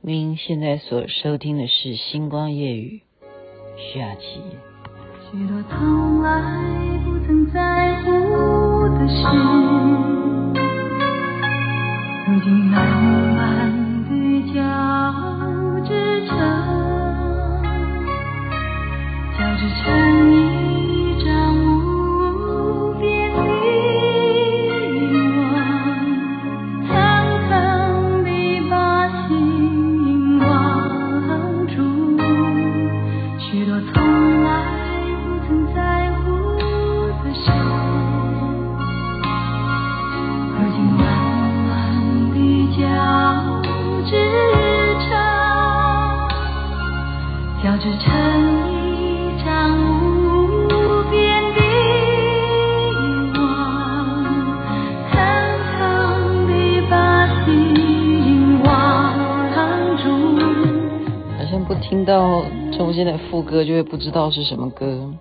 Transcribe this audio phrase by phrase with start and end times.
[0.00, 3.02] 您现在所收听的是《星光夜语》，
[3.76, 4.40] 徐雅琪。
[5.30, 6.30] 许多从来
[7.04, 8.10] 不曾在乎
[8.96, 9.26] 的事，
[12.26, 12.80] 如今慢
[13.34, 14.62] 慢地交
[61.36, 62.44] 好像不听到
[62.76, 65.14] 中间的副歌就会不知道是什么歌，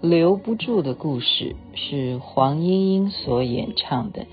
[0.00, 4.26] 留不住的故事是黄莺莺所演唱的。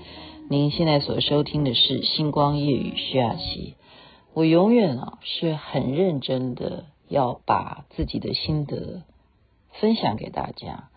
[0.48, 3.74] 您现在所收听的是星光夜雨徐雅琪。
[4.32, 9.02] 我永远啊是很认真的要把自己的心得
[9.80, 10.90] 分享给大家。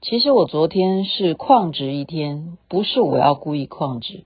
[0.00, 4.24] 其实我昨天是旷职一天，不是我要故意旷职，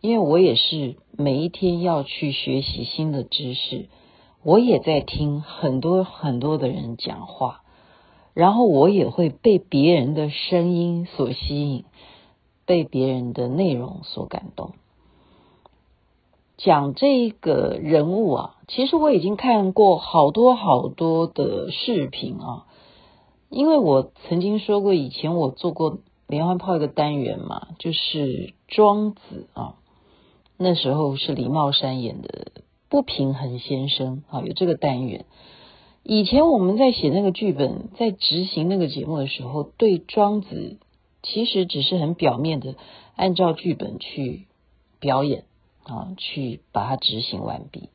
[0.00, 3.88] 因为我也是每一天要去学习新的知识。
[4.42, 7.60] 我也在听很多很多的人讲话，
[8.32, 11.84] 然后我也会被别人的声音所吸引，
[12.64, 14.72] 被别人的内容所感动。
[16.56, 22.66] 讲这个人物啊，其实我已经看过好多好多的视频啊，
[23.50, 29.74] 因为我曾经说过，以前我做过连环炮一个单元嘛，就是庄子啊，
[30.56, 32.52] 那时候是李茂山演的。
[32.88, 35.24] 不平衡先生啊，有这个单元。
[36.02, 40.78] 以前我们在写那个剧本，在执行那个节目的时候，对庄子
[41.22, 42.74] 其实只是很表面的
[43.14, 44.48] 按照剧本去
[44.98, 45.44] 表演
[45.84, 47.90] 啊，去把它执行完毕。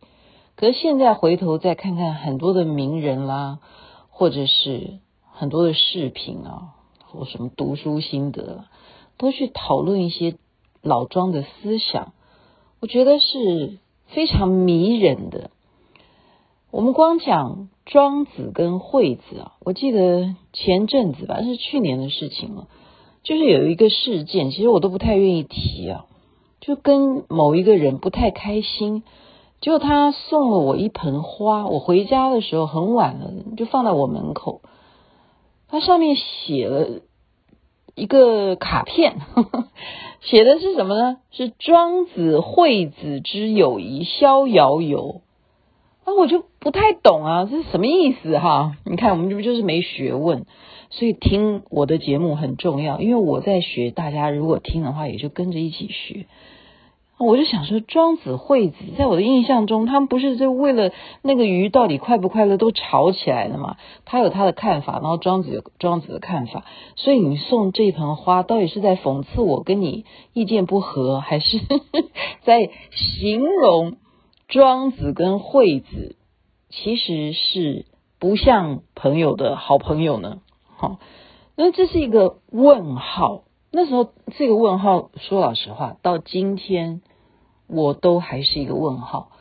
[0.56, 3.60] 可是现在回头再看看很多的名人啦，
[4.10, 5.00] 或者是
[5.36, 6.76] 很多的视频啊，
[7.06, 8.66] 或什么读书心得，
[9.18, 10.36] 都去讨论一些
[10.82, 12.14] 老庄的思想，
[12.80, 13.78] 我觉得是。
[14.08, 15.50] 非常迷人的。
[16.70, 22.68] 我们光讲庄子跟惠子啊，我记得前阵子吧，是去年的事情了。
[23.24, 26.06] 就是有一个事件，其实我都不太愿意提啊。
[26.62, 29.02] 就跟某一个人不太开心，
[29.60, 34.62] 结果他送了我一盆花，我回家的时候很晚了，就放在我门口。
[35.76, 37.02] 他上面写了
[37.96, 39.18] 一个卡片。
[40.22, 41.18] 写的是什么呢？
[41.32, 45.22] 是庄子惠子之友谊逍遥游
[46.06, 48.78] 啊，我就不太懂啊，这是什么意思哈？
[48.86, 50.46] 你看，我们这不就是没学问，
[50.90, 56.26] 所以听我的节目很重要，因为我在学，大家如果听的话，也就跟着一起学。
[57.18, 63.78] 我就想说，庄子惠子，在我的印象中，他们不是就为了那个鱼到底快不快乐都吵起来了吗？
[64.04, 66.66] 他有他的看法，然后庄子有庄子的看法。
[66.98, 71.58] 所以你送这盆花，到底是在讽刺我跟你意见不合，还是
[72.44, 73.96] 在形容
[74.50, 76.18] 庄子跟惠子
[76.70, 77.86] 其实是
[78.20, 80.42] 不像朋友的好朋友呢？
[80.76, 81.00] 好，
[81.56, 83.45] 那这是一个问号。
[83.78, 87.02] 那时候这个问号，说老实话，到今天
[87.68, 89.34] 我都还是一个问号。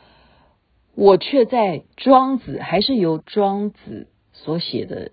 [0.93, 5.11] 我却在庄子，还是由庄子所写的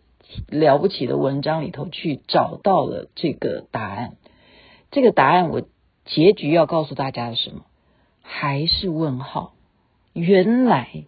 [0.48, 4.16] 了不起的文章里头去找到了这个答案。
[4.90, 5.62] 这个答案，我
[6.04, 7.62] 结局要告诉大家的是什么？
[8.22, 9.52] 还是问号。
[10.14, 11.04] 原来，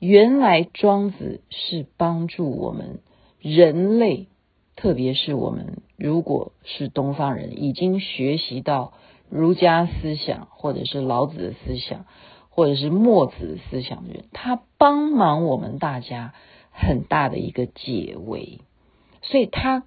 [0.00, 2.98] 原来庄子是帮助我们
[3.38, 4.26] 人类。
[4.80, 8.94] 特别是我们如果是东方人，已经学习到
[9.28, 12.06] 儒家思想，或者是老子的思想，
[12.48, 16.32] 或者是墨子的思想的人，他帮忙我们大家
[16.70, 18.60] 很大的一个解围。
[19.20, 19.84] 所以他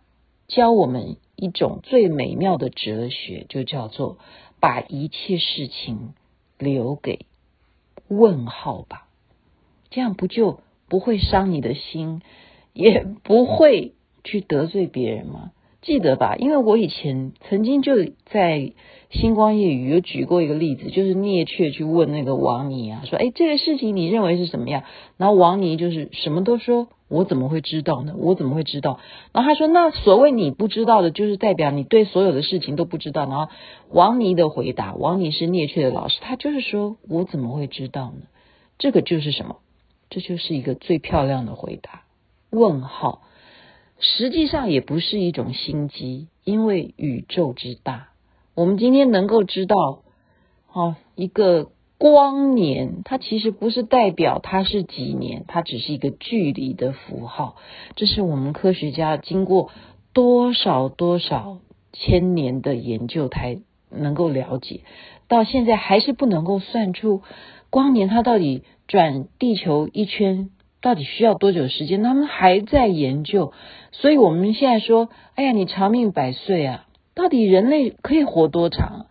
[0.47, 4.19] 教我们一种最美妙的哲学，就叫做
[4.59, 6.13] 把一切事情
[6.59, 7.25] 留给
[8.09, 9.07] 问号吧，
[9.89, 12.21] 这样不就不会伤你的心，
[12.73, 13.95] 也不会。
[14.23, 15.51] 去得罪别人吗？
[15.81, 16.35] 记得吧？
[16.37, 18.71] 因为我以前曾经就在
[19.09, 24.83] 星光夜雨有举过一个例子，就是聂却去问那个王尼啊，说：“哎，这个事情你认为是什么样？”
[25.17, 28.15] 然后王尼就是什么都说：“我怎么会知道呢？
[28.17, 28.99] 我怎么会知道？”
[29.33, 33.51] 然后他说：“那所谓你不知道的，就是代表你对所有的事情都不知道。”然后
[33.89, 38.21] 王尼的回答，王尼是聂却的老师，他就是说：“我怎么会知道呢？
[38.79, 39.57] 这个就是什么？
[40.09, 42.03] 这就是一个最漂亮的回答。
[42.51, 43.21] 问号，
[44.05, 48.09] 实际上也不是一种心机，因为宇宙之大，
[48.53, 50.03] 我们今天能够知道，
[50.73, 57.55] 哦，一个光年，它其实不是代表它是几年，它只是一个距离的符号。
[57.95, 59.71] 这是我们科学家经过
[60.11, 61.59] 多少多少
[61.93, 64.81] 千年的研究才能够了解，
[65.29, 67.21] 到现在还是不能够算出
[67.69, 70.49] 光年它到底转地球一圈
[70.83, 73.53] 到底需要多久时间，他们还在研究。
[73.93, 76.85] 所以我们现在说，哎呀，你长命百岁啊，
[77.15, 79.07] 到底人类可以活多长？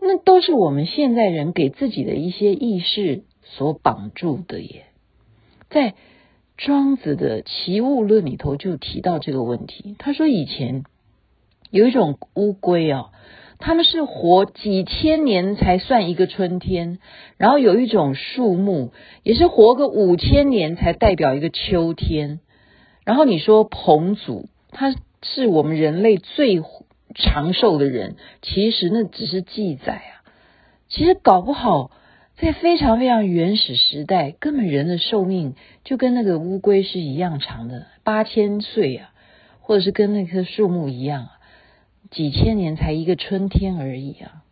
[0.00, 4.86] 那都是我们现在人给自己的一些意识所绑住的耶。
[5.68, 5.94] 在
[6.56, 9.94] 庄子的《齐物论》里头就提到这个问题。
[9.98, 10.84] 他说以前
[11.70, 13.10] 有一种乌龟啊，
[13.60, 16.98] 他们是活几千年才算一个春天；
[17.36, 18.92] 然后有一种树木
[19.22, 22.40] 也是活个五千年才代表一个秋天。
[23.04, 26.62] 然后你说彭祖，他是我们人类最。
[27.12, 30.22] 长寿的人，其实那只是记载啊。
[30.88, 31.90] 其实搞不好，
[32.36, 39.10] 在非常非常原始时代，根本人的寿命就跟那个乌龟是一样长的，八千岁啊，
[39.58, 41.39] 或者是跟那棵树木一样啊，
[42.10, 44.42] 几千年才一个春天而已啊。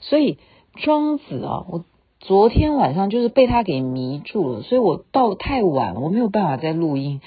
[0.00, 0.38] 所以
[0.74, 1.84] 庄子啊，我
[2.20, 7.20] 昨天晚上就是被他给迷住了，所以我到太晚，我没有办法再录音。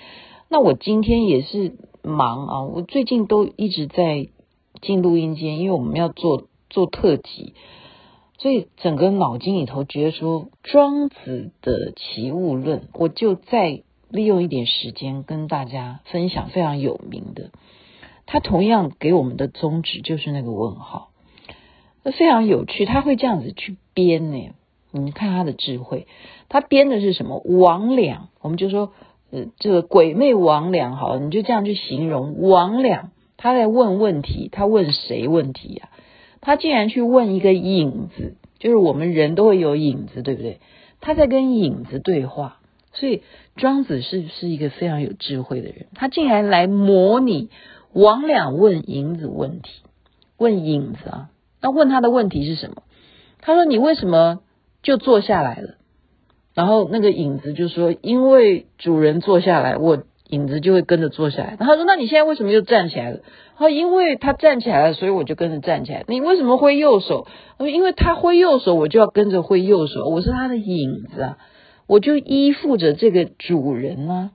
[0.50, 4.30] 那我今天也是忙啊，我最近都一直在。
[4.80, 7.56] 进录音间，因为我们要做做特辑，
[8.38, 17.50] 所以整个脑筋里头觉得说庄子的《齐物论》，我就再利用一点时间跟大家分享非常有名的。
[18.28, 21.10] 他同样给我们的宗旨就是那个问号，
[22.04, 24.52] 那非常有趣，他会这样子去编呢。
[24.92, 26.08] 你看他的智慧，
[26.50, 27.42] 他编的是什么？
[27.44, 28.94] 魍魉，我们就说
[29.32, 33.06] 呃，这个鬼魅魍魉，好了，你就这样去形容魍魉。
[33.36, 35.90] 他在问问题，他问谁问题呀？
[36.42, 40.60] 他竟然去问一个影子，就是我们人都会有影子，对不对？
[41.02, 42.60] 他在跟影子对话，
[42.94, 43.22] 所以
[43.56, 45.88] 庄子是不是一个非常有智慧的人？
[45.94, 47.50] 他竟然来模拟
[47.94, 49.70] 王两问影子问题，
[50.38, 51.30] 问影子啊？
[51.62, 52.84] 那问他的问题是什么？
[53.42, 54.40] 他说：“你为什么
[54.84, 55.76] 就坐下来了？”
[56.54, 61.56] 然后那个影子就说：“因为主人坐下来，我。”影子就会跟着坐下来。
[61.58, 63.20] 然后他说：“那你现在为什么又站起来了？”
[63.56, 67.26] 他说：“因为他站起来了，所以我就跟着站起来。”你为什么挥右手？
[67.58, 70.04] 他说：“因为他挥右手，我就要跟着挥右手。
[70.10, 71.38] 我是他的影子啊，
[71.88, 74.32] 我就依附着这个主人啊。”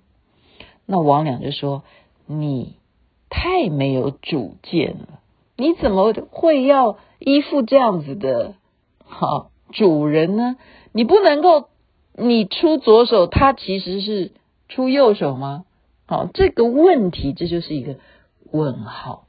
[0.88, 1.82] 那王两就说
[2.24, 2.76] ：“你
[3.34, 5.20] 太没有主见了，
[5.56, 8.54] 你怎么会要依附这样子的
[9.02, 10.56] 好主人呢？
[10.92, 11.70] 你不能够
[12.14, 14.32] 你出左手，他其实是
[14.68, 15.64] 出右手吗？”
[16.06, 17.96] 好，这个问题这就是一个
[18.50, 19.24] 问号，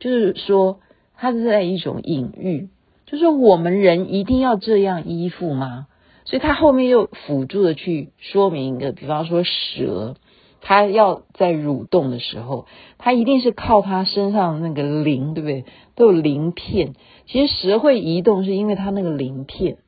[0.00, 0.80] 就是说，
[1.16, 2.68] 它是在一种隐喻，
[3.06, 5.86] 就是我们人一定要这样依附吗？
[6.24, 10.16] 所以他后面又辅助的去说明一个，比方说蛇，
[10.60, 12.66] 它要在蠕动的时候，
[12.98, 15.64] 它一定是靠它身上那个鳞，对不对？
[15.94, 16.94] 都有鳞片。
[17.26, 19.78] 其实蛇会移动，是因为它那个鳞片。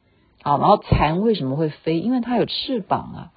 [0.43, 2.01] 好，然后蚕为什么会飞？
[2.01, 3.33] 因为它有翅膀啊。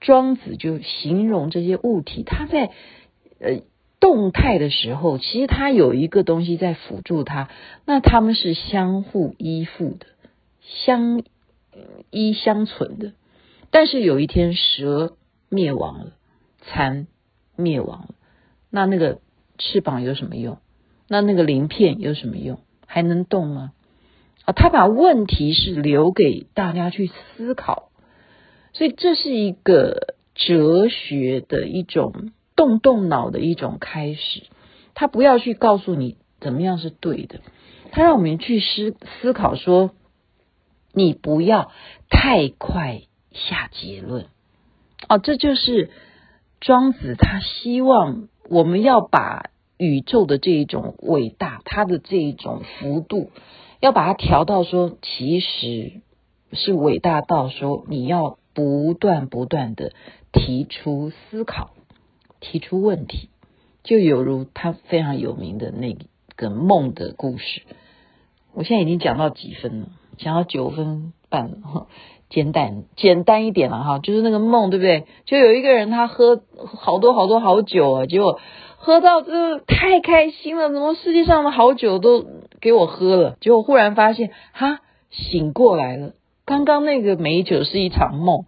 [0.00, 2.70] 庄子就形容这些物体，它在
[3.40, 3.62] 呃
[3.98, 7.48] 动态的时候，其实它有一个东西在辅助它，
[7.84, 10.06] 那它们是相互依附的，
[10.60, 11.22] 相
[12.10, 13.12] 依相存的。
[13.70, 15.16] 但是有一天蛇
[15.48, 16.12] 灭亡了，
[16.68, 17.06] 蚕
[17.56, 18.14] 灭亡了，
[18.70, 19.20] 那那个
[19.58, 20.58] 翅膀有什么用？
[21.08, 22.60] 那那个鳞片有什么用？
[22.86, 23.72] 还能动吗？
[24.44, 27.90] 啊，他把问题是留给大家去思考。
[28.72, 34.44] 所以这是一个哲学的一种动动脑的一种开始，
[34.94, 37.40] 他不要去告诉你怎么样是对的，
[37.90, 39.90] 他让我们去思思考说，
[40.92, 41.72] 你不要
[42.08, 44.26] 太快下结论。
[45.08, 45.90] 哦，这就是
[46.60, 53.30] 庄子他希望我们要把宇宙的这一种伟大，它的这一种幅度，
[53.80, 56.00] 要把它调到说，其实
[56.52, 58.38] 是伟大到说你要。
[58.54, 59.92] 不断不断的
[60.32, 61.70] 提出思考，
[62.40, 63.28] 提出问题，
[63.84, 65.96] 就有如他非常有名的那
[66.34, 67.62] 个梦的故事。
[68.52, 69.90] 我现在已经讲到几分了？
[70.16, 71.86] 讲到九分半了，
[72.28, 75.04] 简单简单一点了哈，就是那个梦，对不对？
[75.24, 78.38] 就有一个人他喝好多好多好酒啊，结果
[78.76, 82.24] 喝到这太开心了，怎么世界上的好酒都
[82.60, 83.36] 给我喝了？
[83.40, 84.80] 结果忽然发现，哈，
[85.10, 86.12] 醒过来了。
[86.44, 88.44] 刚刚那个美酒是一场梦，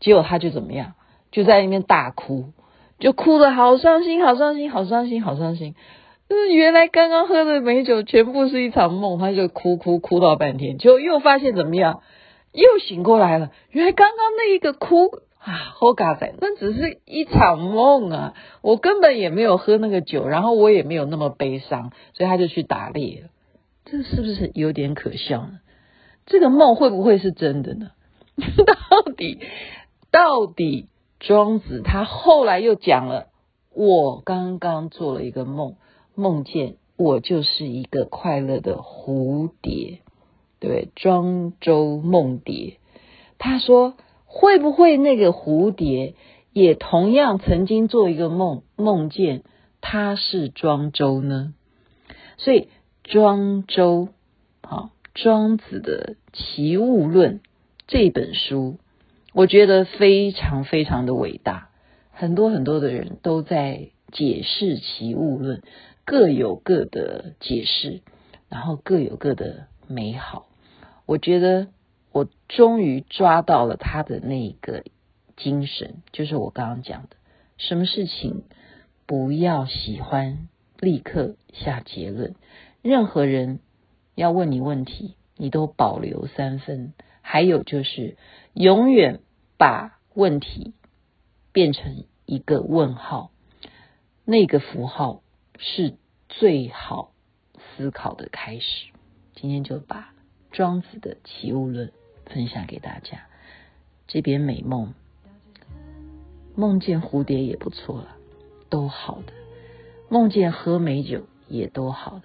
[0.00, 0.92] 结果他就怎么样，
[1.30, 2.52] 就在那边大哭，
[2.98, 5.74] 就哭得好伤心，好伤心，好伤心，好伤心。
[6.26, 12.00] 就是原来刚刚喝的美酒全部是一场梦，他就哭哭哭到半天，就又发现怎么样，
[12.54, 13.50] 又醒过来了。
[13.70, 23.28] 原来刚刚那一个哭啊，好嘎仔，那只是一场梦啊，我根本也没有喝那个酒，然后我也没有那么悲伤，所以他就去打猎了。
[23.84, 25.58] 这是不是有点可笑呢？
[26.24, 27.90] 这个梦会不会是真的呢？
[28.40, 29.40] 到底
[30.10, 30.88] 到底
[31.20, 33.26] 庄子他后来又讲了，
[33.74, 35.76] 我刚刚做了一个梦。
[36.14, 39.98] 梦见我就是一个快乐的蝴蝶，
[40.58, 42.78] 对，庄周梦蝶。
[43.38, 43.96] 他说
[44.26, 46.14] ：“会不会那个蝴蝶
[46.52, 49.42] 也同样曾经做一个梦，梦见
[49.80, 51.54] 他是庄周呢？”
[52.38, 52.68] 所以
[53.02, 54.08] 庄周，
[54.62, 57.38] 好，庄子的《齐物论》
[57.86, 58.78] 这本书，
[59.32, 61.68] 我觉得非常非常的伟大。
[62.10, 65.58] 很多很多的人都在解释《齐物论》。
[66.06, 68.02] 各有各的解释，
[68.50, 70.46] 然后各有各的美好。
[71.06, 71.68] 我觉得
[72.12, 74.84] 我终于抓到了他的那个
[75.36, 77.16] 精神，就是我刚刚讲的，
[77.58, 78.44] 什么事情
[79.06, 80.48] 不要喜欢
[80.78, 82.34] 立刻下结论。
[82.82, 83.60] 任何人
[84.14, 86.94] 要问你问题，你都保留三分。
[87.20, 88.16] 还有就是，
[88.52, 89.20] 永远
[89.56, 90.74] 把问题
[91.52, 93.30] 变成一个问号，
[94.24, 95.20] 那个符号。
[95.56, 95.94] 是
[96.28, 97.12] 最好
[97.76, 98.88] 思考的开始。
[99.44, 100.14] 今天就把
[100.52, 101.88] 庄子的《齐物论》
[102.24, 103.26] 分享给大家。
[104.06, 104.94] 这边美梦，
[106.54, 108.16] 梦见蝴蝶也不错了，
[108.70, 109.34] 都好的。
[110.08, 112.22] 梦见喝美酒也都好的。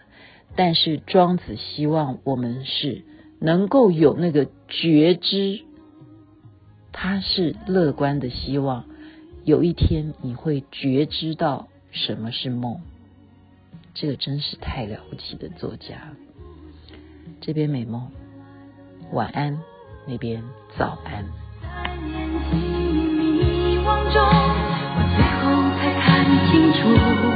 [0.55, 3.03] 但是庄子希望我们是
[3.41, 5.65] 能够有那个觉知，
[6.93, 8.85] 他是乐观的希望，
[9.43, 12.79] 有一天你会觉知到什么是梦。
[13.93, 16.15] 这个真是太了不起的作家了。
[17.41, 18.11] 这边美梦，
[19.11, 19.57] 晚安，
[20.05, 20.43] 那边
[20.77, 21.23] 早安。
[22.11, 25.43] 迷惘中，我最后
[25.77, 27.28] 才看清楚。